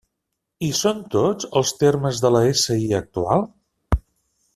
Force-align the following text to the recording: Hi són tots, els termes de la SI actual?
Hi 0.67 0.69
són 0.77 1.01
tots, 1.15 1.47
els 1.61 1.73
termes 1.83 2.21
de 2.23 2.31
la 2.37 2.41
SI 2.63 2.79
actual? 3.01 3.45